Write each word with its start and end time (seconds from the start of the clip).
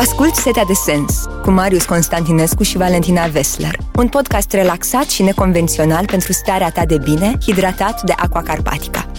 Ascult 0.00 0.34
Setea 0.34 0.64
de 0.64 0.72
Sens 0.72 1.24
cu 1.42 1.50
Marius 1.50 1.84
Constantinescu 1.84 2.62
și 2.62 2.76
Valentina 2.76 3.26
Vesler, 3.26 3.78
un 3.96 4.08
podcast 4.08 4.52
relaxat 4.52 5.04
și 5.04 5.22
neconvențional 5.22 6.06
pentru 6.06 6.32
starea 6.32 6.70
ta 6.70 6.86
de 6.86 6.98
bine, 6.98 7.38
hidratat 7.40 8.02
de 8.02 8.12
Aqua 8.16 8.42
Carpatica. 8.42 9.10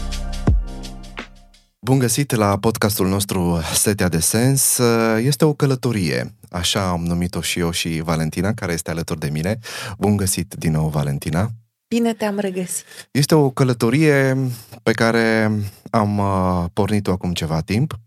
Bun 1.80 2.00
găsit 2.00 2.36
la 2.36 2.58
podcastul 2.58 3.08
nostru 3.08 3.60
Setea 3.74 4.10
de 4.10 4.20
Sens. 4.20 4.80
Este 5.18 5.46
o 5.46 5.54
călătorie, 5.54 6.36
așa 6.50 6.90
am 6.90 7.04
numit-o 7.06 7.42
și 7.42 7.60
eu 7.60 7.72
și 7.72 8.02
Valentina, 8.04 8.54
care 8.54 8.74
este 8.74 8.90
alături 8.90 9.20
de 9.20 9.30
mine. 9.32 9.60
Bun 9.98 10.16
găsit 10.16 10.54
din 10.58 10.72
nou, 10.72 10.88
Valentina. 10.88 11.50
Bine 11.88 12.14
te-am 12.14 12.40
regăsit. 12.40 12.86
Este 13.12 13.36
o 13.36 13.50
călătorie 13.50 14.38
pe 14.84 14.92
care 14.92 15.52
am 15.92 16.18
uh, 16.18 16.66
pornit-o 16.74 17.12
acum 17.12 17.34
ceva 17.34 17.62
timp. 17.62 18.00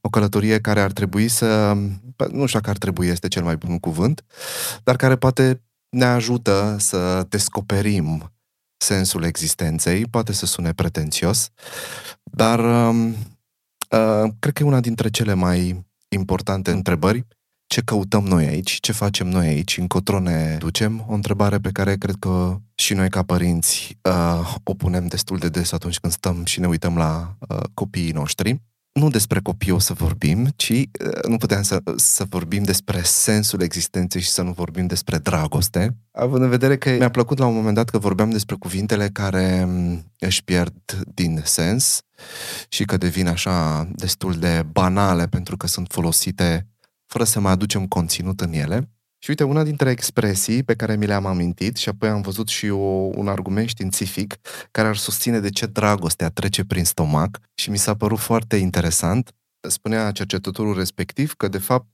O 0.00 0.08
călătorie 0.08 0.60
care 0.60 0.80
ar 0.80 0.92
trebui 0.92 1.28
să, 1.28 1.72
nu 2.30 2.46
știu 2.46 2.58
dacă 2.58 2.70
ar 2.70 2.78
trebui, 2.78 3.06
este 3.06 3.28
cel 3.28 3.42
mai 3.42 3.56
bun 3.56 3.78
cuvânt, 3.78 4.24
dar 4.82 4.96
care 4.96 5.16
poate 5.16 5.62
ne 5.88 6.04
ajută 6.04 6.76
să 6.78 7.26
descoperim 7.28 8.32
sensul 8.76 9.22
existenței, 9.22 10.06
poate 10.06 10.32
să 10.32 10.46
sune 10.46 10.72
pretențios, 10.72 11.50
dar 12.22 12.58
uh, 12.58 13.12
uh, 13.90 14.30
cred 14.38 14.52
că 14.52 14.62
e 14.62 14.66
una 14.66 14.80
dintre 14.80 15.10
cele 15.10 15.34
mai 15.34 15.84
importante 16.08 16.70
întrebări 16.70 17.26
ce 17.70 17.80
căutăm 17.80 18.24
noi 18.24 18.46
aici, 18.46 18.78
ce 18.80 18.92
facem 18.92 19.28
noi 19.28 19.46
aici, 19.46 19.78
încotro 19.78 20.20
ne 20.20 20.56
ducem, 20.58 21.04
o 21.08 21.12
întrebare 21.12 21.58
pe 21.58 21.70
care 21.72 21.96
cred 21.96 22.14
că 22.18 22.56
și 22.74 22.94
noi 22.94 23.08
ca 23.08 23.22
părinți 23.22 23.98
uh, 24.02 24.54
o 24.64 24.74
punem 24.74 25.06
destul 25.06 25.38
de 25.38 25.48
des 25.48 25.72
atunci 25.72 25.98
când 25.98 26.12
stăm 26.12 26.44
și 26.44 26.60
ne 26.60 26.66
uităm 26.66 26.96
la 26.96 27.36
uh, 27.48 27.62
copiii 27.74 28.12
noștri. 28.12 28.60
Nu 28.92 29.10
despre 29.10 29.40
copii 29.40 29.70
o 29.70 29.78
să 29.78 29.92
vorbim, 29.92 30.48
ci 30.56 30.68
uh, 30.70 31.24
nu 31.28 31.36
puteam 31.36 31.62
să, 31.62 31.82
să 31.96 32.24
vorbim 32.28 32.62
despre 32.62 33.00
sensul 33.02 33.62
existenței 33.62 34.20
și 34.20 34.30
să 34.30 34.42
nu 34.42 34.52
vorbim 34.52 34.86
despre 34.86 35.18
dragoste, 35.18 35.96
având 36.12 36.42
în 36.42 36.48
vedere 36.48 36.76
că 36.76 36.90
mi-a 36.90 37.10
plăcut 37.10 37.38
la 37.38 37.46
un 37.46 37.54
moment 37.54 37.74
dat 37.74 37.90
că 37.90 37.98
vorbeam 37.98 38.30
despre 38.30 38.56
cuvintele 38.58 39.08
care 39.12 39.64
um, 39.66 40.04
își 40.18 40.44
pierd 40.44 41.02
din 41.14 41.40
sens 41.44 42.00
și 42.68 42.84
că 42.84 42.96
devin 42.96 43.26
așa 43.26 43.88
destul 43.94 44.34
de 44.34 44.62
banale 44.72 45.26
pentru 45.26 45.56
că 45.56 45.66
sunt 45.66 45.86
folosite 45.90 46.69
fără 47.10 47.24
să 47.24 47.40
mai 47.40 47.52
aducem 47.52 47.86
conținut 47.86 48.40
în 48.40 48.52
ele. 48.52 48.90
Și 49.18 49.30
uite, 49.30 49.44
una 49.44 49.62
dintre 49.62 49.90
expresii 49.90 50.62
pe 50.62 50.74
care 50.74 50.96
mi 50.96 51.06
le-am 51.06 51.26
amintit 51.26 51.76
și 51.76 51.88
apoi 51.88 52.08
am 52.08 52.20
văzut 52.20 52.48
și 52.48 52.68
o, 52.68 53.10
un 53.14 53.28
argument 53.28 53.68
științific 53.68 54.36
care 54.70 54.88
ar 54.88 54.96
susține 54.96 55.40
de 55.40 55.50
ce 55.50 55.66
dragostea 55.66 56.28
trece 56.28 56.64
prin 56.64 56.84
stomac 56.84 57.38
și 57.54 57.70
mi 57.70 57.78
s-a 57.78 57.94
părut 57.94 58.18
foarte 58.18 58.56
interesant. 58.56 59.34
Spunea 59.68 60.10
cercetătorul 60.10 60.74
respectiv 60.74 61.34
că, 61.34 61.48
de 61.48 61.58
fapt, 61.58 61.86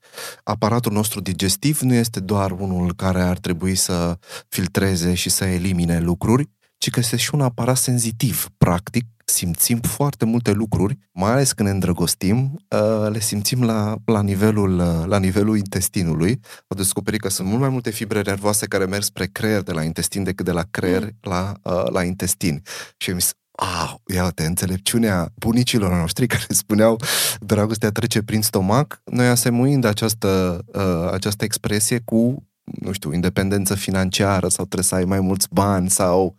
aparatul 0.42 0.92
nostru 0.92 1.20
digestiv 1.20 1.80
nu 1.80 1.94
este 1.94 2.20
doar 2.20 2.50
unul 2.50 2.94
care 2.94 3.22
ar 3.22 3.38
trebui 3.38 3.74
să 3.74 4.18
filtreze 4.48 5.14
și 5.14 5.30
să 5.30 5.44
elimine 5.44 6.00
lucruri, 6.00 6.50
ci 6.78 6.90
că 6.90 7.00
este 7.00 7.16
și 7.16 7.34
un 7.34 7.40
aparat 7.40 7.76
senzitiv, 7.76 8.48
practic, 8.58 9.06
simțim 9.24 9.80
foarte 9.80 10.24
multe 10.24 10.52
lucruri, 10.52 10.98
mai 11.12 11.30
ales 11.30 11.52
când 11.52 11.68
ne 11.68 11.74
îndrăgostim, 11.74 12.60
uh, 12.70 13.10
le 13.10 13.20
simțim 13.20 13.64
la, 13.64 13.96
la, 14.04 14.22
nivelul, 14.22 14.78
uh, 14.78 15.06
la 15.06 15.18
nivelul 15.18 15.56
intestinului. 15.56 16.40
Au 16.66 16.76
descoperit 16.76 17.20
că 17.20 17.28
sunt 17.28 17.48
mult 17.48 17.60
mai 17.60 17.68
multe 17.68 17.90
fibre 17.90 18.22
nervoase 18.22 18.66
care 18.66 18.84
merg 18.84 19.02
spre 19.02 19.26
creier 19.26 19.62
de 19.62 19.72
la 19.72 19.82
intestin 19.82 20.22
decât 20.22 20.44
de 20.44 20.52
la 20.52 20.64
creier 20.70 21.02
mm. 21.02 21.10
la, 21.20 21.54
uh, 21.62 21.90
la 21.90 22.02
intestin. 22.02 22.62
Și 22.96 23.10
mi 23.10 23.20
Ah, 23.56 23.94
iată, 24.14 24.44
înțelepciunea 24.44 25.32
bunicilor 25.34 25.92
noștri 25.92 26.26
care 26.36 26.46
spuneau 26.48 27.00
dragostea 27.40 27.90
trece 27.90 28.22
prin 28.22 28.42
stomac, 28.42 29.00
noi 29.04 29.28
asemuind 29.28 29.84
această, 29.84 30.60
uh, 30.66 31.12
această 31.12 31.44
expresie 31.44 32.02
cu 32.04 32.46
nu 32.80 32.92
știu, 32.92 33.12
independență 33.12 33.74
financiară 33.74 34.48
sau 34.48 34.64
trebuie 34.64 34.84
să 34.84 34.94
ai 34.94 35.04
mai 35.04 35.20
mulți 35.20 35.48
bani 35.50 35.90
sau 35.90 36.34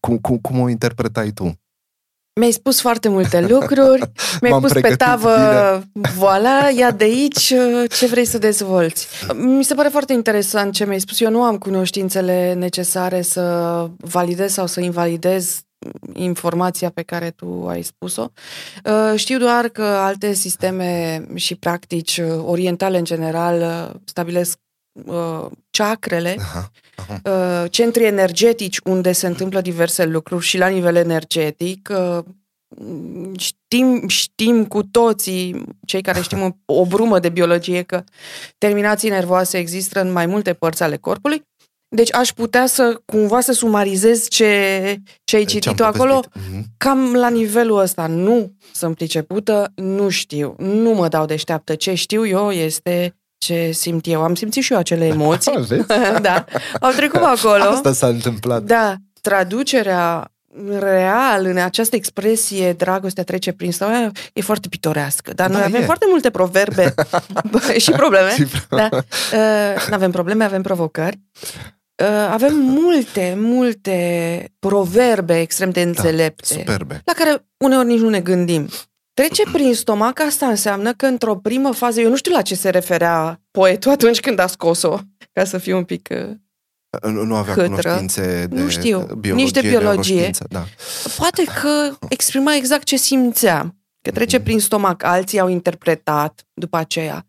cum, 0.00 0.18
cum, 0.18 0.38
cum 0.38 0.60
o 0.60 0.68
interpretai 0.68 1.30
tu? 1.30 1.56
Mi-ai 2.40 2.52
spus 2.52 2.80
foarte 2.80 3.08
multe 3.08 3.40
lucruri, 3.40 4.12
mi-ai 4.40 4.60
pus 4.60 4.72
pe 4.72 4.94
tavă, 4.96 5.34
bine. 5.92 6.08
voilà, 6.20 6.76
ia 6.76 6.90
de 6.90 7.04
aici 7.04 7.52
ce 7.88 8.06
vrei 8.10 8.24
să 8.24 8.38
dezvolți. 8.38 9.06
Mi 9.34 9.64
se 9.64 9.74
pare 9.74 9.88
foarte 9.88 10.12
interesant 10.12 10.72
ce 10.72 10.86
mi-ai 10.86 11.00
spus. 11.00 11.20
Eu 11.20 11.30
nu 11.30 11.42
am 11.42 11.58
cunoștințele 11.58 12.52
necesare 12.52 13.22
să 13.22 13.86
validez 13.96 14.52
sau 14.52 14.66
să 14.66 14.80
invalidez 14.80 15.60
informația 16.12 16.90
pe 16.90 17.02
care 17.02 17.30
tu 17.30 17.66
ai 17.68 17.82
spus-o. 17.82 18.30
Uh, 18.84 19.18
știu 19.18 19.38
doar 19.38 19.68
că 19.68 19.82
alte 19.82 20.32
sisteme 20.32 21.22
și 21.34 21.54
practici 21.54 22.20
orientale 22.44 22.98
în 22.98 23.04
general 23.04 23.60
uh, 23.60 24.00
stabilesc 24.04 24.58
uh, 24.92 25.46
chakrele, 25.70 26.36
aha, 26.38 26.70
aha. 26.96 27.20
Uh, 27.24 27.70
centri 27.70 28.04
energetici 28.04 28.78
unde 28.84 29.12
se 29.12 29.26
întâmplă 29.26 29.60
diverse 29.60 30.04
lucruri 30.04 30.44
și 30.44 30.58
la 30.58 30.66
nivel 30.66 30.96
energetic. 30.96 31.92
Uh, 31.92 32.24
știm, 33.38 34.08
știm 34.08 34.66
cu 34.66 34.82
toții, 34.82 35.64
cei 35.86 36.02
care 36.02 36.20
știm 36.20 36.42
o, 36.42 36.74
o 36.74 36.86
brumă 36.86 37.18
de 37.18 37.28
biologie, 37.28 37.82
că 37.82 38.04
terminații 38.58 39.08
nervoase 39.08 39.58
există 39.58 40.00
în 40.00 40.12
mai 40.12 40.26
multe 40.26 40.52
părți 40.52 40.82
ale 40.82 40.96
corpului. 40.96 41.42
Deci 41.94 42.14
aș 42.14 42.32
putea 42.32 42.66
să 42.66 43.00
cumva 43.04 43.40
să 43.40 43.52
sumarizez 43.52 44.28
ce, 44.28 44.96
ce 45.24 45.36
ai 45.36 45.44
citit 45.44 45.76
tu 45.76 45.84
acolo, 45.84 46.20
mm-hmm. 46.24 46.62
cam 46.76 47.14
la 47.14 47.28
nivelul 47.28 47.78
ăsta. 47.78 48.06
Nu 48.06 48.52
sunt 48.72 48.96
pricepută, 48.96 49.72
nu 49.74 50.08
știu, 50.08 50.54
nu 50.58 50.90
mă 50.90 51.08
dau 51.08 51.26
deșteaptă. 51.26 51.74
Ce 51.74 51.94
știu 51.94 52.26
eu 52.26 52.50
este 52.50 53.16
ce 53.42 53.70
simt 53.70 54.06
eu. 54.06 54.22
Am 54.22 54.34
simțit 54.34 54.62
și 54.62 54.72
eu 54.72 54.78
acele 54.78 55.06
emoții. 55.06 55.52
da, 56.28 56.44
au 56.80 56.90
trecut 56.90 57.22
acolo. 57.22 57.62
Asta 57.62 57.92
s-a 57.92 58.06
întâmplat. 58.06 58.62
Da, 58.62 58.94
traducerea 59.20 60.32
real 60.78 61.44
în 61.44 61.56
această 61.56 61.96
expresie 61.96 62.72
dragostea 62.72 63.24
trece 63.24 63.52
prin 63.52 63.72
stomac 63.72 64.10
e 64.32 64.40
foarte 64.40 64.68
pitorească. 64.68 65.32
Dar 65.32 65.50
da, 65.50 65.56
noi 65.56 65.62
avem 65.66 65.80
e. 65.80 65.84
foarte 65.84 66.06
multe 66.08 66.30
proverbe 66.30 66.94
și 67.84 67.90
probleme. 67.90 68.30
Și 68.30 68.46
da. 68.68 68.88
Uh, 68.92 69.86
nu 69.88 69.94
avem 69.94 70.10
probleme, 70.10 70.44
avem 70.44 70.62
provocări. 70.62 71.20
Uh, 72.02 72.28
avem 72.30 72.54
multe, 72.54 73.34
multe 73.38 74.52
proverbe 74.58 75.40
extrem 75.40 75.70
de 75.70 75.82
da, 75.82 75.88
înțelepte. 75.88 76.54
Da, 76.54 76.60
superbe. 76.60 77.02
La 77.04 77.12
care 77.12 77.46
uneori 77.56 77.86
nici 77.86 78.00
nu 78.00 78.08
ne 78.08 78.20
gândim. 78.20 78.68
Trece 79.22 79.42
prin 79.52 79.74
stomac, 79.74 80.20
asta 80.20 80.46
înseamnă 80.46 80.92
că 80.92 81.06
într-o 81.06 81.36
primă 81.36 81.72
fază, 81.72 82.00
eu 82.00 82.08
nu 82.08 82.16
știu 82.16 82.32
la 82.32 82.42
ce 82.42 82.54
se 82.54 82.70
referea 82.70 83.40
poetul 83.50 83.90
atunci 83.90 84.20
când 84.20 84.38
a 84.38 84.46
scos-o, 84.46 84.98
ca 85.32 85.44
să 85.44 85.58
fiu 85.58 85.76
un 85.76 85.84
pic 85.84 86.08
uh, 86.10 87.12
nu 87.12 87.34
avea 87.34 87.54
hâtră. 87.54 87.66
cunoștințe 87.66 88.46
de 88.50 88.60
Nu 88.60 88.68
știu, 88.68 88.98
biologie, 88.98 89.32
nici 89.32 89.50
de 89.50 89.60
biologie. 89.60 90.30
De 90.30 90.44
da. 90.48 90.64
Poate 91.16 91.44
că 91.44 91.96
exprima 92.08 92.54
exact 92.54 92.84
ce 92.84 92.96
simțea, 92.96 93.74
că 94.02 94.10
trece 94.10 94.36
mm. 94.36 94.42
prin 94.42 94.60
stomac. 94.60 95.04
Alții 95.04 95.40
au 95.40 95.48
interpretat 95.48 96.46
după 96.54 96.76
aceea 96.76 97.26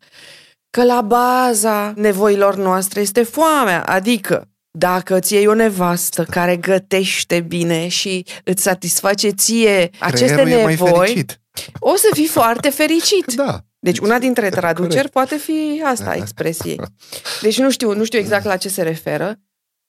că 0.69 0.83
la 0.83 1.01
baza 1.01 1.93
nevoilor 1.95 2.55
noastre 2.55 3.01
este 3.01 3.23
foamea, 3.23 3.83
adică 3.83 4.47
dacă 4.77 5.19
ți 5.19 5.33
iei 5.33 5.47
o 5.47 5.53
nevastă 5.53 6.23
care 6.23 6.57
gătește 6.57 7.39
bine 7.39 7.87
și 7.87 8.25
îți 8.43 8.63
satisface 8.63 9.29
ție 9.29 9.89
aceste 9.99 10.41
Creierul 10.41 10.69
nevoi, 10.69 11.25
o 11.79 11.95
să 11.95 12.07
fii 12.13 12.27
foarte 12.27 12.69
fericit. 12.69 13.33
Da. 13.33 13.63
Deci 13.79 13.99
una 13.99 14.19
dintre 14.19 14.49
traduceri 14.49 14.89
Corect. 14.93 15.11
poate 15.11 15.37
fi 15.37 15.81
asta, 15.85 16.05
da. 16.05 16.13
expresiei. 16.15 16.79
Deci 17.41 17.59
nu 17.59 17.71
știu, 17.71 17.93
nu 17.93 18.03
știu 18.03 18.19
exact 18.19 18.45
la 18.45 18.57
ce 18.57 18.69
se 18.69 18.81
referă. 18.81 19.39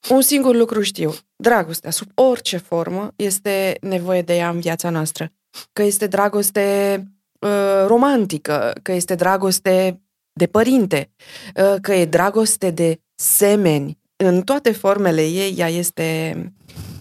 Un 0.09 0.21
singur 0.21 0.55
lucru 0.55 0.81
știu. 0.81 1.15
Dragostea, 1.35 1.91
sub 1.91 2.07
orice 2.13 2.57
formă, 2.57 3.11
este 3.15 3.77
nevoie 3.81 4.21
de 4.21 4.35
ea 4.35 4.49
în 4.49 4.59
viața 4.59 4.89
noastră. 4.89 5.31
Că 5.73 5.83
este 5.83 6.07
dragoste 6.07 6.97
uh, 7.39 7.85
romantică, 7.87 8.73
că 8.81 8.91
este 8.91 9.15
dragoste 9.15 10.01
de 10.33 10.47
părinte, 10.47 11.11
uh, 11.55 11.75
că 11.81 11.93
e 11.93 12.05
dragoste 12.05 12.69
de 12.69 12.99
semeni. 13.15 13.99
În 14.15 14.41
toate 14.41 14.71
formele 14.71 15.27
ei, 15.27 15.55
ea 15.57 15.69
este 15.69 16.35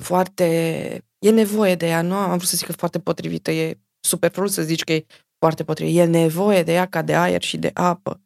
foarte... 0.01 0.45
E 1.19 1.31
nevoie 1.31 1.75
de 1.75 1.87
ea, 1.87 2.03
nu 2.03 2.15
am 2.15 2.29
vrut 2.29 2.49
să 2.49 2.57
zic 2.57 2.67
că 2.67 2.73
foarte 2.73 2.99
potrivită, 2.99 3.51
e 3.51 3.79
superflu 4.05 4.47
să 4.47 4.63
zici 4.63 4.85
că 4.85 4.93
e 4.93 5.07
foarte 5.39 5.65
potrivit. 5.65 5.97
E 5.97 6.05
nevoie 6.05 6.63
de 6.63 6.73
ea 6.73 6.87
ca 6.87 7.03
de 7.03 7.15
aer 7.15 7.43
și 7.43 7.57
de 7.57 7.71
apă 7.75 8.21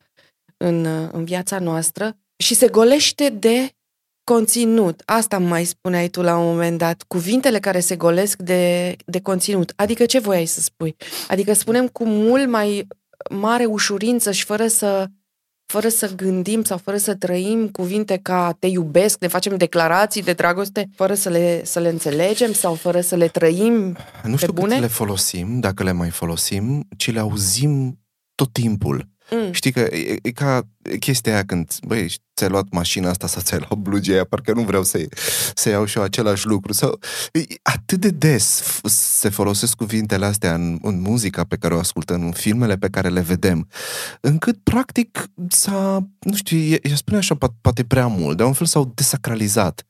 în, 0.57 0.85
în 1.13 1.25
viața 1.25 1.59
noastră 1.59 2.17
și 2.37 2.55
se 2.55 2.69
golește 2.69 3.29
de 3.29 3.73
conținut. 4.25 5.03
Asta 5.05 5.39
mai 5.39 5.65
spuneai 5.65 6.09
tu 6.09 6.23
la 6.23 6.39
un 6.39 6.47
moment 6.47 6.79
dat. 6.79 7.03
Cuvintele 7.03 7.59
care 7.59 7.81
se 7.81 7.97
golesc 7.97 8.43
de, 8.43 8.97
de 9.07 9.21
conținut. 9.21 9.73
Adică 9.77 10.07
ce 10.07 10.19
voiai 10.19 10.47
să 10.47 10.61
spui? 10.61 10.97
Adică 11.29 11.53
spunem 11.53 11.89
cu 11.89 12.05
mult 12.05 12.49
mai 12.49 12.87
mare 13.31 13.65
ușurință 13.65 14.33
și 14.33 14.45
fără 14.45 14.67
să 14.67 15.07
fără 15.73 15.88
să 15.88 16.15
gândim 16.15 16.62
sau 16.62 16.79
fără 16.79 16.97
să 16.97 17.15
trăim 17.15 17.69
cuvinte 17.69 18.19
ca 18.23 18.56
te 18.59 18.67
iubesc, 18.67 19.20
ne 19.20 19.26
facem 19.26 19.56
declarații 19.56 20.23
de 20.23 20.32
dragoste, 20.32 20.88
fără 20.94 21.15
să 21.15 21.29
le, 21.29 21.65
să 21.65 21.81
le 21.81 21.88
înțelegem 21.88 22.53
sau 22.53 22.75
fără 22.75 23.00
să 23.00 23.17
le 23.17 23.29
trăim 23.29 23.97
Nu 24.23 24.37
știu 24.37 24.53
pe 24.53 24.61
bune? 24.61 24.73
cât 24.73 24.81
le 24.81 24.87
folosim, 24.87 25.61
dacă 25.61 25.82
le 25.82 25.93
mai 25.93 26.11
folosim, 26.11 26.87
ci 26.97 27.12
le 27.12 27.19
auzim 27.20 27.99
tot 28.35 28.53
timpul. 28.53 29.09
Mm. 29.31 29.53
Știi 29.53 29.73
că 29.73 29.81
e, 29.81 30.19
e 30.23 30.31
ca 30.31 30.63
chestia 31.01 31.33
aia 31.33 31.45
când, 31.45 31.73
băi, 31.87 32.15
ți-ai 32.37 32.51
luat 32.51 32.67
mașina 32.71 33.11
asta 33.11 33.27
sau 33.27 33.43
ți-ai 33.43 33.59
luat 33.69 33.81
blugia 33.81 34.13
aia, 34.13 34.25
parcă 34.25 34.53
nu 34.53 34.63
vreau 34.63 34.85
să, 34.85 35.07
să 35.55 35.69
iau 35.69 35.85
și 35.85 35.99
eu 35.99 36.03
același 36.03 36.47
lucru. 36.47 36.73
Sau, 36.73 36.99
atât 37.63 38.01
de 38.01 38.11
des 38.11 38.63
se 38.85 39.29
folosesc 39.29 39.75
cuvintele 39.75 40.27
astea 40.27 40.55
în, 40.55 40.79
în 40.83 41.01
muzica 41.01 41.45
pe 41.45 41.57
care 41.57 41.75
o 41.75 41.79
ascultăm, 41.79 42.23
în 42.25 42.33
filmele 42.33 42.77
pe 42.77 42.89
care 42.89 43.09
le 43.09 43.21
vedem, 43.21 43.69
încât, 44.21 44.59
practic, 44.63 45.31
s-a, 45.49 46.07
nu 46.19 46.35
știu, 46.35 46.59
eu 46.59 46.95
spune 46.95 47.19
așa, 47.19 47.37
poate 47.61 47.85
prea 47.85 48.07
mult, 48.07 48.37
de 48.37 48.43
un 48.43 48.53
fel 48.53 48.67
s-au 48.67 48.93
desacralizat. 48.95 49.87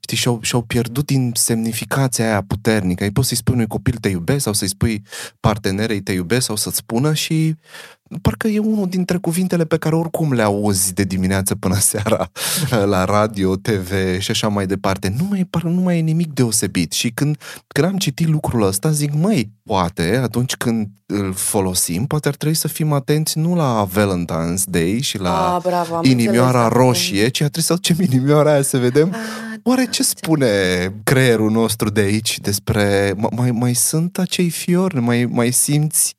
Știi, 0.00 0.16
și-au, 0.16 0.38
și-au 0.42 0.62
pierdut 0.62 1.06
din 1.06 1.32
semnificația 1.34 2.24
aia 2.24 2.42
puternică. 2.42 3.04
Îi 3.04 3.10
poți 3.10 3.28
să-i 3.28 3.36
spui 3.36 3.54
unui 3.54 3.66
copil 3.66 3.96
te 4.00 4.08
iubesc 4.08 4.42
sau 4.42 4.52
să-i 4.52 4.68
spui 4.68 5.02
partenerei 5.40 6.00
te 6.00 6.12
iubesc 6.12 6.46
sau 6.46 6.56
să-ți 6.56 6.76
spună 6.76 7.14
și 7.14 7.54
parcă 8.22 8.48
e 8.48 8.58
unul 8.58 8.88
dintre 8.88 9.16
cuvintele 9.16 9.64
pe 9.64 9.76
care 9.76 9.94
oricum 9.94 10.32
le 10.32 10.42
auzi 10.42 10.94
de 10.94 11.04
dimineață 11.04 11.54
până 11.54 11.74
seara 11.90 12.30
la 12.84 13.04
radio, 13.04 13.56
TV 13.56 14.18
și 14.18 14.30
așa 14.30 14.48
mai 14.48 14.66
departe. 14.66 15.14
Nu 15.18 15.26
mai, 15.30 15.46
parcă 15.50 15.68
nu 15.68 15.80
mai 15.80 15.98
e 15.98 16.00
nimic 16.00 16.32
deosebit. 16.32 16.92
Și 16.92 17.10
când, 17.10 17.36
când 17.66 17.86
am 17.86 17.96
citit 17.96 18.28
lucrul 18.28 18.62
ăsta, 18.62 18.90
zic, 18.90 19.12
măi, 19.14 19.50
poate 19.62 20.20
atunci 20.22 20.56
când 20.56 20.88
îl 21.06 21.32
folosim, 21.32 22.06
poate 22.06 22.28
ar 22.28 22.34
trebui 22.34 22.56
să 22.56 22.68
fim 22.68 22.92
atenți 22.92 23.38
nu 23.38 23.54
la 23.54 23.88
Valentine's 23.94 24.64
Day 24.64 25.00
și 25.00 25.18
la 25.18 25.54
A, 25.54 25.58
bravo, 25.58 26.00
inimioara 26.02 26.68
roșie, 26.68 27.28
ci 27.28 27.40
ar 27.40 27.48
trebui 27.48 27.62
să 27.62 27.74
ducem 27.74 27.96
inimioara 28.00 28.52
aia 28.52 28.62
să 28.62 28.78
vedem 28.78 29.12
A, 29.12 29.16
oare 29.62 29.86
ce 29.90 30.02
spune 30.02 30.48
creierul 31.04 31.50
nostru 31.50 31.90
de 31.90 32.00
aici 32.00 32.38
despre... 32.40 33.14
Mai, 33.30 33.50
mai 33.50 33.74
sunt 33.74 34.18
acei 34.18 34.50
fiori, 34.50 35.00
mai, 35.00 35.24
mai 35.24 35.50
simți 35.50 36.18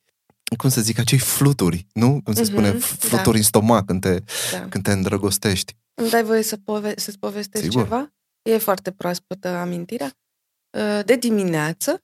cum 0.58 0.70
să 0.70 0.82
zic, 0.82 1.00
acei 1.00 1.18
fluturi, 1.18 1.88
nu? 1.94 2.22
Cum 2.24 2.34
se 2.34 2.42
uh-huh, 2.42 2.46
spune, 2.46 2.72
fluturi 2.80 3.32
da. 3.32 3.38
în 3.38 3.44
stomac 3.44 3.86
când 3.86 4.02
te, 4.02 4.24
da. 4.52 4.68
când 4.70 4.84
te 4.84 4.92
îndrăgostești. 4.92 5.76
Îmi 5.94 6.10
dai 6.10 6.24
voie 6.24 6.42
să 6.42 6.58
pove- 6.58 6.98
să-ți 6.98 7.20
povestesc 7.20 7.64
Sigur. 7.64 7.84
ceva? 7.84 8.14
E 8.50 8.58
foarte 8.58 8.92
proaspătă 8.92 9.48
amintirea. 9.48 10.18
Uh, 10.78 11.06
de 11.06 11.16
dimineață, 11.16 12.04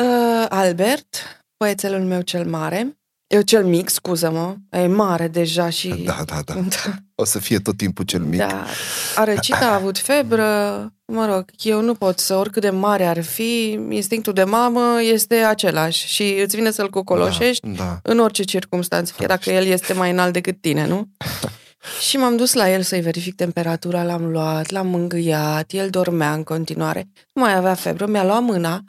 uh, 0.00 0.46
Albert, 0.48 1.16
băiețelul 1.56 2.04
meu 2.04 2.20
cel 2.20 2.48
mare, 2.48 3.01
eu 3.32 3.40
cel 3.40 3.64
mic, 3.64 3.88
scuză-mă, 3.88 4.54
e 4.70 4.86
mare 4.86 5.28
deja 5.28 5.68
și... 5.68 5.88
Da, 5.88 6.22
da, 6.26 6.40
da. 6.44 6.54
da. 6.84 6.94
O 7.14 7.24
să 7.24 7.38
fie 7.38 7.58
tot 7.58 7.76
timpul 7.76 8.04
cel 8.04 8.20
mic. 8.20 8.38
Da. 8.38 8.64
A 9.16 9.24
răcit, 9.24 9.54
a 9.54 9.74
avut 9.74 9.98
febră, 9.98 10.44
mă 11.04 11.26
rog, 11.26 11.44
eu 11.62 11.80
nu 11.80 11.94
pot 11.94 12.18
să, 12.18 12.34
oricât 12.34 12.62
de 12.62 12.70
mare 12.70 13.06
ar 13.06 13.22
fi, 13.22 13.78
instinctul 13.90 14.32
de 14.32 14.44
mamă 14.44 15.02
este 15.12 15.34
același 15.34 16.06
și 16.06 16.40
îți 16.44 16.56
vine 16.56 16.70
să-l 16.70 16.90
cocoloșești 16.90 17.68
da, 17.68 17.84
da. 17.84 18.00
în 18.02 18.18
orice 18.18 18.42
circunstanță, 18.42 19.14
chiar 19.16 19.28
dacă 19.28 19.50
el 19.50 19.64
este 19.64 19.92
mai 19.92 20.10
înalt 20.10 20.32
decât 20.32 20.60
tine, 20.60 20.86
nu? 20.86 21.08
și 22.08 22.16
m-am 22.16 22.36
dus 22.36 22.52
la 22.52 22.70
el 22.70 22.82
să-i 22.82 23.00
verific 23.00 23.34
temperatura, 23.34 24.02
l-am 24.02 24.30
luat, 24.30 24.70
l-am 24.70 24.86
mângâiat, 24.86 25.72
el 25.72 25.90
dormea 25.90 26.32
în 26.32 26.42
continuare, 26.42 27.08
nu 27.32 27.42
mai 27.42 27.56
avea 27.56 27.74
febră, 27.74 28.06
mi-a 28.06 28.24
luat 28.24 28.42
mâna 28.42 28.84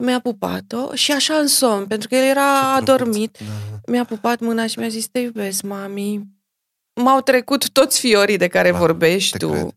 mi-a 0.00 0.20
pupat-o 0.20 0.94
și 0.94 1.12
așa 1.12 1.34
în 1.34 1.46
somn, 1.46 1.86
pentru 1.86 2.08
că 2.08 2.14
el 2.14 2.24
era 2.24 2.72
adormit. 2.74 3.38
Da. 3.38 3.92
Mi-a 3.92 4.04
pupat 4.04 4.40
mâna 4.40 4.66
și 4.66 4.78
mi-a 4.78 4.88
zis, 4.88 5.06
te 5.06 5.18
iubesc, 5.18 5.62
mami. 5.62 6.26
M-au 7.00 7.20
trecut 7.20 7.70
toți 7.70 8.00
fiorii 8.00 8.36
de 8.36 8.48
care 8.48 8.70
da, 8.70 8.78
vorbești 8.78 9.38
tu. 9.38 9.50
Cred. 9.50 9.70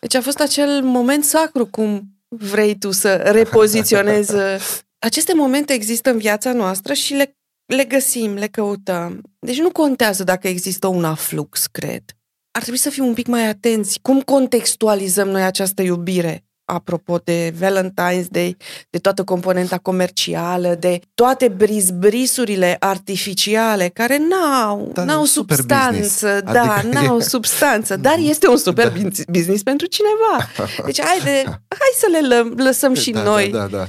Deci 0.00 0.14
a 0.14 0.20
fost 0.20 0.40
acel 0.40 0.82
moment 0.82 1.24
sacru, 1.24 1.66
cum 1.66 2.02
vrei 2.28 2.78
tu 2.78 2.90
să 2.90 3.14
repoziționezi. 3.14 4.32
Aceste 5.08 5.34
momente 5.34 5.72
există 5.72 6.10
în 6.10 6.18
viața 6.18 6.52
noastră 6.52 6.92
și 6.92 7.14
le, 7.14 7.36
le 7.66 7.84
găsim, 7.84 8.34
le 8.34 8.46
căutăm. 8.46 9.22
Deci 9.38 9.60
nu 9.60 9.70
contează 9.70 10.24
dacă 10.24 10.48
există 10.48 10.86
un 10.86 11.04
aflux, 11.04 11.66
cred. 11.66 12.02
Ar 12.50 12.62
trebui 12.62 12.80
să 12.80 12.90
fim 12.90 13.06
un 13.06 13.14
pic 13.14 13.26
mai 13.26 13.48
atenți. 13.48 13.98
Cum 14.02 14.20
contextualizăm 14.20 15.28
noi 15.28 15.42
această 15.42 15.82
iubire? 15.82 16.47
Apropo 16.70 17.18
de 17.24 17.52
Valentine's 17.58 18.28
Day, 18.30 18.56
de 18.90 18.98
toată 18.98 19.24
componenta 19.24 19.78
comercială, 19.78 20.74
de 20.74 21.00
toate 21.14 21.48
brisbrisurile 21.48 22.76
artificiale 22.78 23.88
care 23.88 24.18
n-au, 24.18 24.90
dar 24.92 25.04
n-au 25.04 25.24
substanță, 25.24 26.40
da, 26.44 26.74
adică 26.74 27.00
n-au 27.00 27.20
substanță, 27.20 27.96
dar 28.06 28.16
este 28.18 28.48
un 28.48 28.56
super 28.56 28.88
da. 28.88 29.08
business 29.28 29.62
pentru 29.62 29.86
cineva. 29.86 30.50
Deci 30.84 31.00
haide, 31.02 31.42
hai 31.68 31.92
să 31.96 32.06
le 32.10 32.26
lă, 32.26 32.52
lăsăm 32.56 32.94
și 32.94 33.10
da, 33.10 33.22
noi 33.22 33.48
da, 33.50 33.66
da, 33.66 33.76
da. 33.76 33.88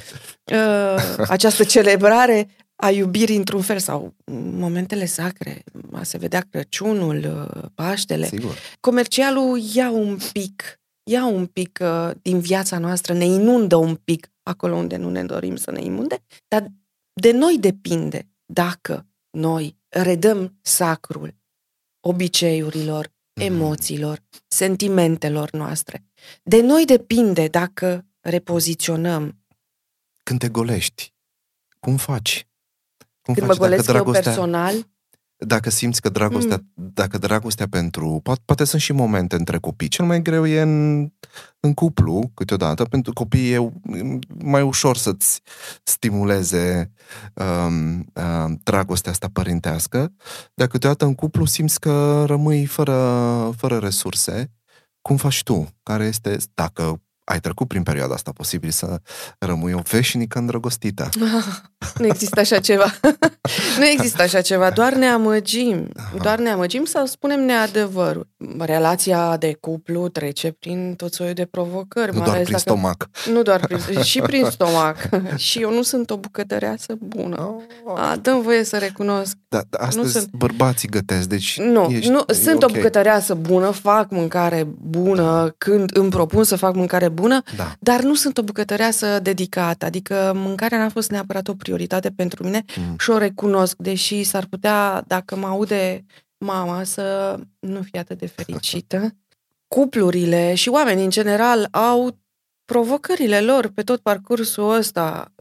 Uh, 0.55 1.27
această 1.27 1.63
celebrare 1.63 2.47
a 2.75 2.89
iubirii 2.89 3.37
într-un 3.37 3.61
fel 3.61 3.79
sau 3.79 4.15
momentele 4.57 5.05
sacre, 5.05 5.63
a 5.93 6.03
se 6.03 6.17
vedea 6.17 6.45
Crăciunul, 6.49 7.49
uh, 7.55 7.63
Paștele. 7.75 8.25
Sigur. 8.25 8.57
Comercialul 8.79 9.61
ia 9.73 9.89
un 9.91 10.17
pic 10.31 10.78
ia 11.09 11.25
un 11.25 11.45
pic 11.45 11.79
uh, 11.81 12.11
din 12.21 12.39
viața 12.39 12.77
noastră, 12.77 13.13
ne 13.13 13.25
inundă 13.25 13.75
un 13.75 13.95
pic 13.95 14.31
acolo 14.43 14.75
unde 14.75 14.95
nu 14.95 15.09
ne 15.09 15.23
dorim 15.23 15.55
să 15.55 15.71
ne 15.71 15.81
inunde, 15.81 16.23
dar 16.47 16.71
de 17.13 17.31
noi 17.31 17.57
depinde 17.59 18.29
dacă 18.45 19.07
noi 19.29 19.77
redăm 19.87 20.57
sacrul 20.61 21.35
obiceiurilor, 21.99 23.07
mm-hmm. 23.07 23.43
emoțiilor, 23.43 24.19
sentimentelor 24.47 25.51
noastre. 25.51 26.05
De 26.43 26.61
noi 26.61 26.85
depinde 26.85 27.47
dacă 27.47 28.05
repoziționăm. 28.19 29.43
Când 30.23 30.39
te 30.39 30.49
golești, 30.49 31.13
cum 31.79 31.97
faci? 31.97 32.47
Cum 33.21 33.33
Când 33.33 33.47
faci 33.47 33.57
mă 33.57 33.65
golesc 33.65 33.85
dragostea... 33.85 34.31
eu 34.31 34.37
personal, 34.37 34.87
dacă 35.45 35.69
simți 35.69 36.01
că 36.01 36.09
dragostea, 36.09 36.63
mm. 36.73 36.91
dacă 36.93 37.17
dragostea 37.17 37.67
pentru, 37.69 38.19
poate, 38.23 38.41
poate 38.45 38.63
sunt 38.63 38.81
și 38.81 38.91
momente 38.91 39.35
între 39.35 39.57
copii, 39.57 39.87
cel 39.87 40.05
mai 40.05 40.21
greu 40.21 40.45
e 40.45 40.61
în, 40.61 41.09
în 41.59 41.73
cuplu, 41.73 42.31
câteodată, 42.33 42.83
pentru 42.83 43.13
copii 43.13 43.51
e 43.51 43.71
mai 44.43 44.61
ușor 44.61 44.97
să-ți 44.97 45.41
stimuleze 45.83 46.91
um, 47.33 48.05
um, 48.13 48.59
dragostea 48.63 49.11
asta 49.11 49.29
părintească, 49.33 50.13
dar 50.53 50.67
câteodată 50.67 51.05
în 51.05 51.15
cuplu 51.15 51.45
simți 51.45 51.79
că 51.79 52.23
rămâi 52.27 52.65
fără, 52.65 53.51
fără 53.57 53.77
resurse. 53.77 54.51
Cum 55.01 55.17
faci 55.17 55.43
tu? 55.43 55.67
Care 55.83 56.05
este, 56.05 56.37
dacă 56.53 57.01
ai 57.23 57.39
trecut 57.39 57.67
prin 57.67 57.83
perioada 57.83 58.13
asta, 58.13 58.31
posibil 58.31 58.69
să 58.69 59.01
rămâi 59.39 59.73
o 59.73 59.79
veșnică 59.79 60.39
îndrăgostită. 60.39 61.09
nu 61.97 62.05
există 62.05 62.39
așa 62.39 62.59
ceva. 62.59 62.93
nu 63.79 63.85
există 63.85 64.21
așa 64.21 64.41
ceva, 64.41 64.69
doar 64.69 64.93
ne 64.93 65.05
amăgim. 65.05 65.89
Doar 66.21 66.39
ne 66.39 66.49
amăgim 66.49 66.85
sau 66.85 67.05
spunem 67.05 67.45
neadevărul. 67.45 68.27
Relația 68.59 69.37
de 69.37 69.57
cuplu 69.59 70.07
trece 70.07 70.51
prin 70.51 70.93
tot 70.97 71.13
soiul 71.13 71.33
de 71.33 71.45
provocări. 71.45 72.15
Nu 72.15 72.23
doar 72.23 72.35
prin 72.35 72.43
dacă... 72.43 72.57
stomac. 72.57 73.09
Nu 73.31 73.41
doar 73.41 73.67
prin... 73.67 74.01
și 74.01 74.19
prin 74.19 74.45
stomac. 74.49 75.09
și 75.35 75.61
eu 75.61 75.73
nu 75.73 75.81
sunt 75.81 76.09
o 76.09 76.17
bucătăreasă 76.17 76.97
bună. 76.99 77.55
Oh. 77.85 77.99
A, 77.99 78.15
dăm 78.15 78.41
voie 78.41 78.63
să 78.63 78.77
recunosc. 78.77 79.37
Da, 79.47 79.61
da 79.69 79.77
astăzi 79.77 79.97
nu 80.05 80.11
sunt... 80.11 80.29
bărbații 80.31 80.87
gătesc, 80.87 81.27
deci 81.27 81.59
Nu, 81.59 81.87
ești... 81.91 82.09
nu 82.09 82.23
sunt 82.27 82.63
okay. 82.63 82.75
o 82.75 82.77
bucătăreasă 82.77 83.33
bună, 83.33 83.69
fac 83.69 84.09
mâncare 84.09 84.67
bună 84.81 85.53
când 85.57 85.97
îmi 85.97 86.09
propun 86.09 86.43
să 86.43 86.55
fac 86.55 86.75
mâncare 86.75 87.09
bună 87.09 87.29
bună, 87.29 87.41
da. 87.55 87.75
dar 87.79 88.01
nu 88.01 88.15
sunt 88.15 88.37
o 88.37 88.41
bucătăreasă 88.41 89.19
dedicată, 89.21 89.85
adică 89.85 90.31
mâncarea 90.35 90.77
n-a 90.77 90.89
fost 90.89 91.11
neapărat 91.11 91.47
o 91.47 91.53
prioritate 91.69 92.11
pentru 92.11 92.43
mine 92.43 92.65
mm. 92.77 92.95
și 92.99 93.09
o 93.09 93.17
recunosc, 93.17 93.75
deși 93.77 94.23
s-ar 94.23 94.45
putea, 94.49 95.03
dacă 95.07 95.35
mă 95.35 95.47
aude 95.47 96.05
mama, 96.37 96.83
să 96.83 97.37
nu 97.59 97.81
fie 97.81 97.99
atât 97.99 98.17
de 98.17 98.25
fericită. 98.25 99.15
Cuplurile 99.75 100.53
și 100.55 100.69
oamenii 100.69 101.03
în 101.03 101.09
general 101.09 101.67
au 101.71 102.17
provocările 102.65 103.41
lor 103.41 103.67
pe 103.67 103.81
tot 103.81 104.01
parcursul 104.01 104.73
ăsta 104.73 105.33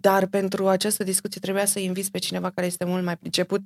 dar 0.00 0.26
pentru 0.26 0.68
această 0.68 1.04
discuție 1.04 1.40
trebuia 1.40 1.64
să 1.64 1.78
inviți 1.78 2.10
pe 2.10 2.18
cineva 2.18 2.50
care 2.50 2.66
este 2.66 2.84
mult 2.84 3.04
mai 3.04 3.16
priceput. 3.16 3.60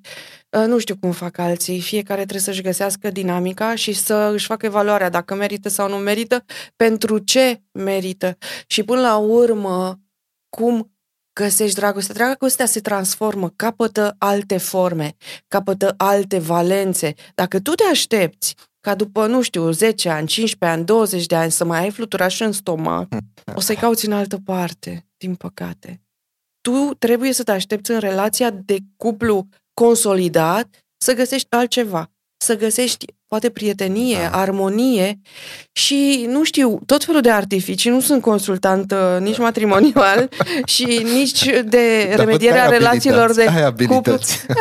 Uh, 0.50 0.64
nu 0.66 0.78
știu 0.78 0.96
cum 0.96 1.10
fac 1.10 1.38
alții. 1.38 1.80
Fiecare 1.80 2.20
trebuie 2.20 2.40
să-și 2.40 2.62
găsească 2.62 3.10
dinamica 3.10 3.74
și 3.74 3.92
să 3.92 4.30
își 4.32 4.46
facă 4.46 4.66
evaluarea 4.66 5.08
dacă 5.08 5.34
merită 5.34 5.68
sau 5.68 5.88
nu 5.88 5.96
merită, 5.96 6.44
pentru 6.76 7.18
ce 7.18 7.62
merită. 7.72 8.36
Și 8.66 8.82
până 8.82 9.00
la 9.00 9.16
urmă, 9.16 10.00
cum 10.48 10.92
găsești 11.42 11.78
dragostea. 11.78 12.14
Dragostea 12.14 12.66
se 12.66 12.80
transformă, 12.80 13.52
capătă 13.56 14.14
alte 14.18 14.56
forme, 14.56 15.16
capătă 15.48 15.94
alte 15.96 16.38
valențe. 16.38 17.14
Dacă 17.34 17.60
tu 17.60 17.70
te 17.70 17.84
aștepți 17.90 18.54
ca 18.80 18.94
după, 18.94 19.26
nu 19.26 19.42
știu, 19.42 19.70
10 19.70 20.08
ani, 20.08 20.26
15 20.26 20.78
ani, 20.78 20.86
20 20.86 21.26
de 21.26 21.34
ani 21.34 21.50
să 21.50 21.64
mai 21.64 21.80
ai 21.80 21.90
fluturaș 21.90 22.40
în 22.40 22.52
stomac, 22.52 23.08
o 23.54 23.60
să-i 23.60 23.76
cauți 23.76 24.06
în 24.06 24.12
altă 24.12 24.38
parte 24.44 25.06
din 25.16 25.34
păcate. 25.34 26.00
Tu 26.60 26.94
trebuie 26.98 27.32
să 27.32 27.42
te 27.42 27.50
aștepți 27.50 27.90
în 27.90 27.98
relația 27.98 28.50
de 28.50 28.76
cuplu 28.96 29.48
consolidat 29.74 30.68
să 30.96 31.14
găsești 31.14 31.46
altceva, 31.50 32.10
să 32.44 32.56
găsești 32.56 33.04
poate 33.28 33.50
prietenie, 33.50 34.18
da. 34.30 34.38
armonie 34.38 35.20
și, 35.72 36.26
nu 36.28 36.44
știu, 36.44 36.80
tot 36.86 37.04
felul 37.04 37.20
de 37.20 37.30
artificii. 37.30 37.90
Nu 37.90 38.00
sunt 38.00 38.22
consultant 38.22 38.92
uh, 38.92 39.20
nici 39.20 39.38
matrimonial 39.38 40.28
și 40.74 41.00
nici 41.02 41.44
de 41.44 42.06
da, 42.08 42.16
remedierea 42.16 42.68
relațiilor 42.68 43.34
de 43.34 43.46
cuplu. 43.86 44.12
Eh, 44.12 44.56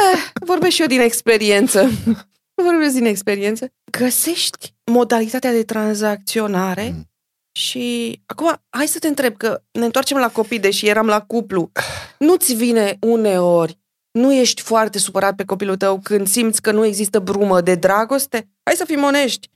vorbesc 0.46 0.76
și 0.76 0.82
eu 0.82 0.88
din 0.88 1.02
experiență. 1.02 1.90
vorbesc 2.70 2.94
din 2.94 3.06
experiență. 3.06 3.68
Găsești 3.92 4.74
modalitatea 4.92 5.52
de 5.52 5.64
tranzacționare 5.64 6.92
mm. 6.96 7.10
și 7.52 8.20
acum 8.26 8.62
hai 8.70 8.88
să 8.88 9.00
te 9.00 9.08
întreb 9.08 9.38
că 9.38 9.62
ne 9.72 9.86
întoarcem 9.86 10.18
la 10.18 10.30
copii, 10.30 10.60
deși 10.60 10.88
eram 10.88 11.08
la 11.08 11.22
cuplu. 11.22 11.72
Nu-ți 12.18 12.54
vine 12.54 12.98
uneori 13.02 13.78
nu 14.18 14.34
ești 14.34 14.62
foarte 14.62 15.00
supărat 15.00 15.36
pe 15.36 15.46
copilul 15.46 15.76
tău 15.76 16.00
când 16.04 16.28
simți 16.28 16.62
că 16.62 16.72
nu 16.72 16.86
există 16.86 17.20
brumă 17.20 17.62
de 17.62 17.76
dragoste? 17.76 18.50
Hai 18.68 18.76
să 18.76 18.86
fim 18.86 19.04
onești. 19.04 19.50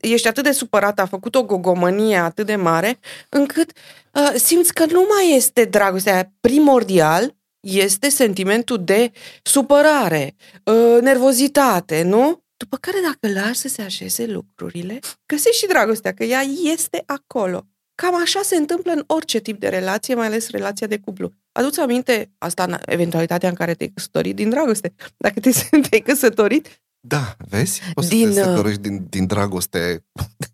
Ești 0.00 0.28
atât 0.28 0.44
de 0.44 0.52
supărat, 0.52 0.98
a 0.98 1.06
făcut 1.06 1.34
o 1.34 1.44
gogomănie 1.44 2.16
atât 2.16 2.46
de 2.46 2.56
mare, 2.56 2.98
încât 3.28 3.72
uh, 4.12 4.32
simți 4.34 4.74
că 4.74 4.84
nu 4.86 5.06
mai 5.14 5.36
este 5.36 5.64
dragostea. 5.64 6.32
Primordial 6.40 7.34
este 7.60 8.08
sentimentul 8.08 8.84
de 8.84 9.10
supărare, 9.42 10.34
uh, 10.64 10.98
nervozitate, 11.00 12.02
nu? 12.02 12.42
După 12.56 12.76
care 12.76 12.96
dacă 13.02 13.40
lași 13.40 13.58
să 13.58 13.68
se 13.68 13.82
așeze 13.82 14.26
lucrurile, 14.26 14.98
găsești 15.26 15.58
și 15.58 15.66
dragostea, 15.66 16.14
că 16.14 16.24
ea 16.24 16.42
este 16.72 17.02
acolo. 17.06 17.66
Cam 17.94 18.20
așa 18.20 18.40
se 18.42 18.56
întâmplă 18.56 18.92
în 18.92 19.04
orice 19.06 19.38
tip 19.38 19.60
de 19.60 19.68
relație, 19.68 20.14
mai 20.14 20.26
ales 20.26 20.50
relația 20.50 20.86
de 20.86 20.98
cuplu. 20.98 21.32
Aduți 21.52 21.80
aminte 21.80 22.32
asta 22.38 22.62
în 22.62 22.76
eventualitatea 22.86 23.48
în 23.48 23.54
care 23.54 23.74
te-ai 23.74 23.92
căsătorit 23.94 24.36
din 24.36 24.50
dragoste. 24.50 24.92
Dacă 25.16 25.40
te, 25.40 25.50
te-ai 25.88 26.00
căsătorit, 26.00 26.68
da, 27.04 27.36
vezi? 27.48 27.80
Poți 27.94 28.08
din, 28.08 28.32
să 28.32 28.60
te 28.62 28.68
uh, 28.68 28.74
din, 28.80 29.06
din 29.10 29.26
dragoste 29.26 30.04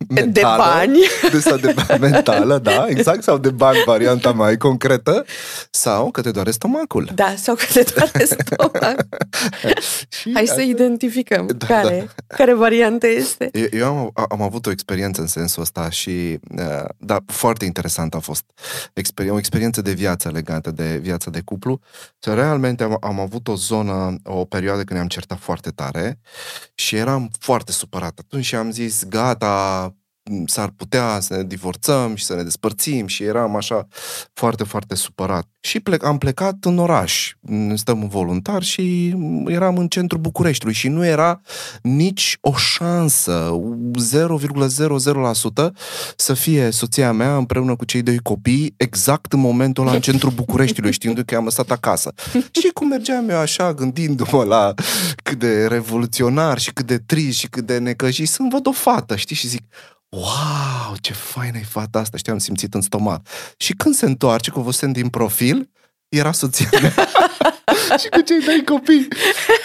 mentală, 0.08 0.32
de 0.32 0.40
bani. 0.40 0.98
De, 1.32 1.38
sau 1.38 1.56
de 1.56 1.74
mentală, 2.00 2.58
da, 2.58 2.86
exact, 2.88 3.22
sau 3.22 3.38
de 3.38 3.50
bani, 3.50 3.82
varianta 3.86 4.32
mai 4.32 4.56
concretă, 4.56 5.24
sau 5.70 6.10
că 6.10 6.20
te 6.20 6.30
doare 6.30 6.50
stomacul. 6.50 7.10
Da, 7.14 7.34
sau 7.36 7.54
că 7.54 7.64
te 7.72 7.84
doare 7.94 8.24
stomacul. 8.24 9.06
Hai 10.34 10.46
să 10.46 10.60
identificăm 10.60 11.46
da, 11.56 11.66
care, 11.66 12.10
da. 12.26 12.36
care 12.36 12.54
variantă 12.54 13.06
este. 13.06 13.50
Eu, 13.52 13.66
eu 13.72 13.86
am, 13.86 14.26
am 14.28 14.42
avut 14.42 14.66
o 14.66 14.70
experiență 14.70 15.20
în 15.20 15.26
sensul 15.26 15.62
ăsta 15.62 15.90
și, 15.90 16.38
uh, 16.58 16.84
da, 16.98 17.18
foarte 17.26 17.64
interesant 17.64 18.14
a 18.14 18.18
fost. 18.18 18.44
Exper- 18.92 19.30
o 19.30 19.38
experiență 19.38 19.82
de 19.82 19.92
viață 19.92 20.30
legată 20.30 20.70
de 20.70 20.98
viața 21.02 21.30
de 21.30 21.40
cuplu. 21.40 21.80
Realmente 22.20 22.82
am, 22.82 22.96
am 23.00 23.20
avut 23.20 23.48
o 23.48 23.54
zonă, 23.54 24.16
o 24.24 24.44
perioadă 24.44 24.82
când 24.82 24.90
ne-am 24.90 25.08
certat 25.08 25.38
foarte 25.38 25.70
tare 25.70 26.18
și 26.74 26.96
eram 26.96 27.30
foarte 27.38 27.72
supărat. 27.72 28.18
Atunci 28.18 28.52
am 28.52 28.70
zis, 28.70 29.04
gata, 29.04 29.94
s-ar 30.44 30.72
putea 30.76 31.20
să 31.20 31.36
ne 31.36 31.42
divorțăm 31.42 32.14
și 32.14 32.24
să 32.24 32.34
ne 32.34 32.42
despărțim 32.42 33.06
și 33.06 33.22
eram 33.22 33.56
așa 33.56 33.86
foarte, 34.32 34.64
foarte 34.64 34.94
supărat. 34.94 35.46
Și 35.60 35.80
plec, 35.80 36.04
am 36.04 36.18
plecat 36.18 36.64
în 36.64 36.78
oraș, 36.78 37.34
stăm 37.74 38.08
voluntar 38.08 38.62
și 38.62 39.14
eram 39.46 39.76
în 39.76 39.88
centrul 39.88 40.20
Bucureștiului 40.20 40.74
și 40.74 40.88
nu 40.88 41.04
era 41.04 41.40
nici 41.82 42.38
o 42.40 42.54
șansă, 42.56 43.60
0,00% 44.12 45.70
să 46.16 46.34
fie 46.34 46.70
soția 46.70 47.12
mea 47.12 47.36
împreună 47.36 47.76
cu 47.76 47.84
cei 47.84 48.02
doi 48.02 48.18
copii 48.18 48.74
exact 48.76 49.32
în 49.32 49.40
momentul 49.40 49.86
ăla 49.86 49.94
în 49.94 50.00
centrul 50.00 50.30
Bucureștiului, 50.30 50.92
știindu 50.92 51.24
că 51.24 51.36
am 51.36 51.44
lăsat 51.44 51.70
acasă. 51.70 52.12
Și 52.32 52.70
cum 52.74 52.88
mergeam 52.88 53.28
eu 53.28 53.38
așa, 53.38 53.74
gândindu-mă 53.74 54.44
la 54.44 54.74
cât 55.22 55.38
de 55.38 55.66
revoluționar 55.66 56.58
și 56.58 56.72
cât 56.72 56.86
de 56.86 56.98
trist 56.98 57.38
și 57.38 57.48
cât 57.48 57.66
de 57.66 57.78
necăjit, 57.78 58.28
să-mi 58.28 58.50
văd 58.50 58.66
o 58.66 58.72
fată, 58.72 59.16
știi, 59.16 59.36
și 59.36 59.48
zic, 59.48 59.62
wow, 60.10 60.96
ce 61.00 61.12
faină 61.12 61.58
e 61.58 61.62
fata 61.62 61.98
asta, 61.98 62.16
știi, 62.16 62.32
am 62.32 62.38
simțit 62.38 62.74
în 62.74 62.80
stomac. 62.80 63.26
Și 63.56 63.72
când 63.72 63.94
se 63.94 64.06
întoarce 64.06 64.50
cu 64.50 64.60
văzut 64.60 64.92
din 64.92 65.08
profil, 65.08 65.70
era 66.08 66.32
soția 66.32 66.68
mea. 66.80 66.94
și 68.02 68.08
cu 68.08 68.20
cei 68.20 68.40
doi 68.44 68.64
copii. 68.64 69.08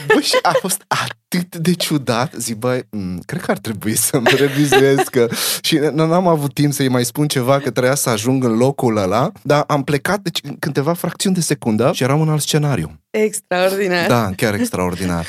Bă, 0.08 0.20
și 0.20 0.38
a 0.42 0.52
fost 0.60 0.84
atât 0.88 1.56
de 1.56 1.74
ciudat. 1.74 2.34
Zic, 2.38 2.56
băi, 2.56 2.88
mm, 2.90 3.20
cred 3.26 3.42
că 3.42 3.52
ar 3.52 3.58
trebui 3.58 3.96
să-mi 3.96 4.28
revizuiesc. 4.38 5.10
Că... 5.10 5.28
și 5.62 5.80
n-am 5.94 6.28
avut 6.28 6.54
timp 6.54 6.74
să-i 6.74 6.88
mai 6.88 7.06
spun 7.06 7.28
ceva, 7.28 7.60
că 7.60 7.72
trebuia 7.72 7.96
să 7.96 8.10
ajung 8.10 8.44
în 8.44 8.58
locul 8.58 8.98
ăla, 8.98 9.32
dar 9.42 9.64
am 9.68 9.84
plecat 9.84 10.20
deci, 10.20 10.40
câteva 10.60 10.94
fracțiuni 10.94 11.36
de 11.36 11.42
secundă 11.42 11.92
și 11.94 12.04
eram 12.04 12.22
în 12.22 12.30
alt 12.30 12.42
scenariu. 12.42 13.00
Extraordinar. 13.10 14.08
Da, 14.08 14.32
chiar 14.36 14.54
extraordinar. 14.54 15.28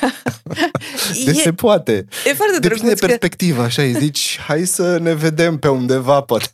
deci 1.24 1.36
e, 1.36 1.40
se 1.40 1.52
poate. 1.52 2.06
E 2.26 2.32
foarte 2.32 2.58
Depinde 2.58 2.88
de 2.88 3.06
perspectivă, 3.06 3.58
că... 3.60 3.64
așa 3.64 3.82
îi 3.82 3.92
zici, 3.92 4.40
hai 4.46 4.64
să 4.64 4.98
ne 4.98 5.14
vedem 5.14 5.58
pe 5.58 5.68
undeva, 5.68 6.20
poate. 6.20 6.46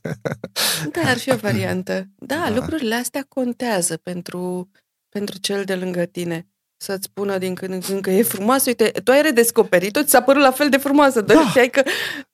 da, 0.93 1.01
ar 1.05 1.19
fi 1.19 1.33
o 1.33 1.37
variantă. 1.37 2.07
Da, 2.19 2.35
da, 2.35 2.55
lucrurile 2.55 2.95
astea 2.95 3.27
contează 3.29 3.97
pentru, 3.97 4.71
pentru 5.11 5.39
cel 5.39 5.65
de 5.65 5.75
lângă 5.75 6.05
tine 6.05 6.51
să-ți 6.83 7.05
spună 7.05 7.39
din 7.39 7.55
când 7.55 7.73
în 7.73 7.81
când 7.81 8.01
că 8.01 8.11
e 8.11 8.23
frumoasă. 8.23 8.65
Uite, 8.67 8.93
tu 9.05 9.11
ai 9.11 9.23
redescoperit-o, 9.23 10.03
ți 10.03 10.11
s-a 10.11 10.23
părut 10.23 10.43
la 10.43 10.51
fel 10.51 10.69
de 10.69 10.77
frumoasă, 10.77 11.21
dar 11.21 11.37
da. 11.37 11.49
știai 11.49 11.71
că, 11.71 11.83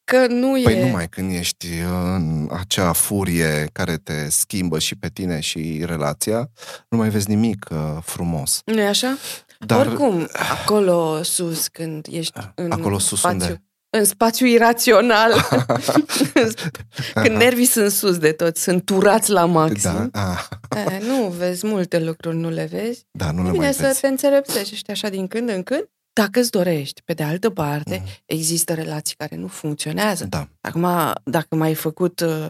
că 0.04 0.26
nu 0.26 0.56
e... 0.59 0.62
Păi 0.62 0.80
numai 0.80 1.09
când 1.09 1.33
ești 1.33 1.66
în 2.14 2.49
acea 2.50 2.92
furie 2.92 3.68
care 3.73 3.97
te 3.97 4.28
schimbă 4.28 4.78
și 4.78 4.97
pe 4.97 5.09
tine 5.09 5.40
și 5.40 5.83
relația, 5.85 6.50
nu 6.88 6.99
mai 6.99 7.09
vezi 7.09 7.28
nimic 7.28 7.66
uh, 7.71 7.78
frumos. 8.02 8.61
nu 8.64 8.80
e 8.80 8.87
așa? 8.87 9.16
Dar... 9.59 9.87
Oricum, 9.87 10.28
acolo 10.33 11.23
sus, 11.23 11.68
când 11.68 12.06
ești 12.11 12.40
în 12.54 12.71
Acolo 12.71 12.99
sus 12.99 13.18
spațiu, 13.18 13.38
unde? 13.40 13.62
În 13.90 14.04
spațiu 14.04 14.46
irațional, 14.46 15.32
când 17.22 17.36
nervii 17.36 17.64
sunt 17.64 17.90
sus 17.90 18.18
de 18.18 18.32
tot, 18.32 18.56
sunt 18.56 18.84
turați 18.84 19.30
la 19.30 19.44
maxim, 19.44 20.08
da. 20.12 20.36
Ah. 20.68 20.92
e, 20.92 21.06
nu 21.06 21.28
vezi 21.28 21.66
multe 21.66 21.98
lucruri, 21.98 22.36
nu 22.36 22.50
le 22.50 22.68
vezi. 22.70 23.06
Da, 23.10 23.30
nu 23.30 23.42
le 23.42 23.50
bine 23.50 23.64
mai 23.64 23.74
să 23.74 23.82
vezi. 23.82 24.00
te 24.00 24.06
înțelepțești 24.06 24.90
așa 24.90 25.08
din 25.08 25.26
când 25.26 25.48
în 25.48 25.62
când, 25.62 25.88
dacă 26.12 26.40
îți 26.40 26.50
dorești. 26.50 27.02
Pe 27.02 27.12
de 27.12 27.22
altă 27.22 27.50
parte, 27.50 28.02
mm. 28.04 28.10
există 28.24 28.74
relații 28.74 29.16
care 29.16 29.36
nu 29.36 29.46
funcționează. 29.46 30.24
Da. 30.24 30.48
Acum, 30.60 30.86
dacă 31.24 31.56
m-ai 31.56 31.74
făcut 31.74 32.20
uh, 32.20 32.48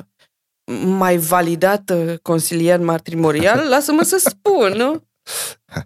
mai 0.84 1.16
validat 1.16 1.90
uh, 1.90 2.18
consilier 2.22 2.80
matrimonial, 2.80 3.66
lasă-mă 3.74 4.02
să 4.02 4.16
spun, 4.18 4.72
nu? 4.72 5.00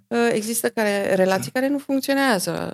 Uh, 0.09 0.31
există 0.33 0.69
care, 0.69 1.15
relații 1.15 1.51
care 1.51 1.69
nu 1.69 1.79
funcționează. 1.79 2.73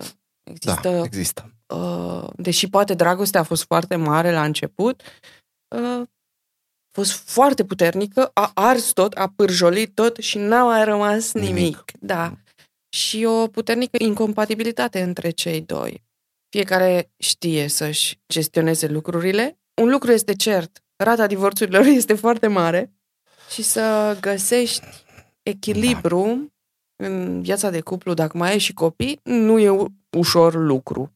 Există, 0.51 0.91
da, 0.91 1.03
există. 1.03 1.51
Uh, 1.67 2.29
deși 2.37 2.69
poate 2.69 2.95
dragostea 2.95 3.41
a 3.41 3.43
fost 3.43 3.65
foarte 3.65 3.97
mare 3.97 4.33
la 4.33 4.45
început, 4.45 5.03
uh, 5.77 5.81
a 5.81 6.09
fost 6.93 7.13
foarte 7.13 7.65
puternică, 7.65 8.31
a 8.35 8.51
ars 8.55 8.93
tot, 8.93 9.13
a 9.13 9.33
pârjolit 9.37 9.95
tot 9.95 10.17
și 10.17 10.39
n-a 10.39 10.65
mai 10.65 10.85
rămas 10.85 11.33
nimic. 11.33 11.55
nimic. 11.55 11.85
Da. 12.01 12.33
Și 12.97 13.25
o 13.25 13.47
puternică 13.47 13.97
incompatibilitate 14.05 15.03
între 15.03 15.31
cei 15.31 15.61
doi. 15.61 16.05
Fiecare 16.49 17.11
știe 17.17 17.69
să-și 17.69 18.21
gestioneze 18.33 18.87
lucrurile. 18.87 19.59
Un 19.83 19.89
lucru 19.89 20.13
este 20.13 20.35
cert, 20.35 20.85
rata 20.97 21.27
divorțurilor 21.27 21.85
este 22.01 22.15
foarte 22.15 22.47
mare 22.47 22.93
și 23.51 23.63
să 23.63 24.17
găsești 24.21 24.87
echilibru 25.43 26.25
da 26.25 26.57
în 26.97 27.43
viața 27.43 27.71
de 27.71 27.81
cuplu, 27.81 28.15
dacă 28.15 28.39
mai 28.39 28.51
ai 28.51 28.59
și 28.59 28.75
copii, 28.75 29.21
nu 29.23 29.59
e 29.59 29.87
ușor 30.17 30.55
lucru. 30.55 31.13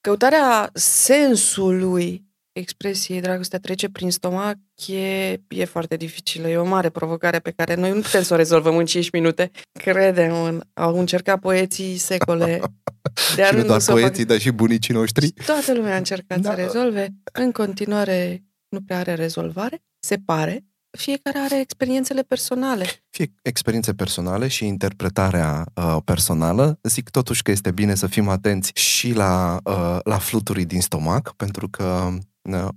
Căutarea 0.00 0.70
sensului 0.74 2.28
expresiei 2.52 3.20
dragostea 3.20 3.58
trece 3.58 3.88
prin 3.88 4.10
stomac 4.10 4.56
e, 4.86 5.30
e 5.48 5.64
foarte 5.64 5.96
dificilă. 5.96 6.48
E 6.48 6.56
o 6.56 6.64
mare 6.64 6.88
provocare 6.88 7.38
pe 7.38 7.50
care 7.50 7.74
noi 7.74 7.92
nu 7.92 8.00
putem 8.00 8.22
să 8.22 8.34
o 8.34 8.36
rezolvăm 8.36 8.76
în 8.76 8.84
5 8.84 9.10
minute. 9.10 9.50
Credem, 9.72 10.62
au 10.74 10.98
încercat 10.98 11.40
poeții 11.40 11.96
secole. 11.96 12.60
De 13.36 13.44
și 13.44 13.54
nu 13.54 13.62
doar 13.62 13.82
poeții, 13.86 14.24
fac... 14.24 14.26
dar 14.26 14.38
și 14.38 14.50
bunicii 14.50 14.94
noștri. 14.94 15.30
Toată 15.30 15.74
lumea 15.74 15.94
a 15.94 15.96
încercat 15.96 16.40
da. 16.40 16.50
să 16.50 16.56
rezolve. 16.56 17.08
În 17.32 17.52
continuare 17.52 18.44
nu 18.68 18.80
prea 18.80 18.98
are 18.98 19.14
rezolvare, 19.14 19.82
se 19.98 20.16
pare 20.24 20.64
fiecare 20.98 21.38
are 21.38 21.60
experiențele 21.60 22.22
personale. 22.22 22.86
Fie 23.10 23.34
experiențe 23.42 23.94
personale 23.94 24.48
și 24.48 24.66
interpretarea 24.66 25.64
uh, 25.74 25.96
personală. 26.04 26.78
Zic 26.82 27.10
totuși 27.10 27.42
că 27.42 27.50
este 27.50 27.70
bine 27.70 27.94
să 27.94 28.06
fim 28.06 28.28
atenți 28.28 28.70
și 28.74 29.12
la, 29.12 29.60
uh, 29.64 29.98
la 30.02 30.18
fluturii 30.18 30.64
din 30.64 30.80
stomac, 30.80 31.34
pentru 31.36 31.68
că 31.68 32.08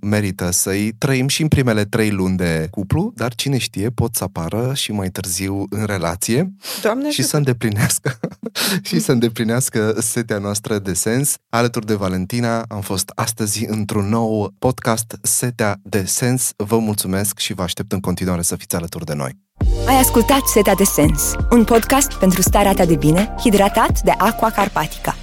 merită 0.00 0.50
să-i 0.50 0.92
trăim 0.98 1.28
și 1.28 1.42
în 1.42 1.48
primele 1.48 1.84
trei 1.84 2.10
luni 2.10 2.36
de 2.36 2.68
cuplu, 2.70 3.12
dar 3.16 3.34
cine 3.34 3.58
știe, 3.58 3.90
pot 3.90 4.14
să 4.14 4.24
apară 4.24 4.74
și 4.74 4.92
mai 4.92 5.08
târziu 5.08 5.64
în 5.70 5.84
relație 5.84 6.52
Doamne 6.82 7.10
și 7.10 7.22
să 7.22 7.36
îndeplinească 7.36 8.18
și 8.88 9.00
să 9.00 9.12
îndeplinească 9.12 9.94
setea 10.00 10.38
noastră 10.38 10.78
de 10.78 10.92
sens. 10.92 11.34
Alături 11.48 11.86
de 11.86 11.94
Valentina 11.94 12.62
am 12.68 12.80
fost 12.80 13.10
astăzi 13.14 13.64
într-un 13.64 14.08
nou 14.08 14.54
podcast 14.58 15.18
Setea 15.22 15.80
de 15.82 16.04
Sens. 16.04 16.50
Vă 16.56 16.78
mulțumesc 16.78 17.38
și 17.38 17.52
vă 17.54 17.62
aștept 17.62 17.92
în 17.92 18.00
continuare 18.00 18.42
să 18.42 18.56
fiți 18.56 18.76
alături 18.76 19.04
de 19.04 19.14
noi. 19.14 19.38
Ai 19.86 19.98
ascultat 19.98 20.46
Setea 20.46 20.74
de 20.74 20.84
Sens, 20.84 21.32
un 21.50 21.64
podcast 21.64 22.12
pentru 22.12 22.42
starea 22.42 22.74
ta 22.74 22.84
de 22.84 22.96
bine, 22.96 23.34
hidratat 23.40 24.00
de 24.02 24.10
Aqua 24.10 24.50
Carpatica. 24.50 25.16